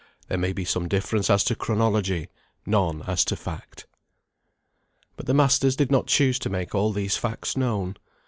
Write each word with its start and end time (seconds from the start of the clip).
There 0.29 0.37
may 0.39 0.51
be 0.51 0.65
some 0.65 0.87
difference 0.87 1.29
as 1.29 1.43
to 1.43 1.53
chronology, 1.55 2.27
none 2.65 3.03
as 3.03 3.23
to 3.25 3.35
fact. 3.35 3.85
But 5.15 5.27
the 5.27 5.33
masters 5.35 5.75
did 5.75 5.91
not 5.91 6.07
choose 6.07 6.39
to 6.39 6.49
make 6.49 6.73
all 6.73 6.91
these 6.91 7.17
facts 7.17 7.55
known. 7.55 7.97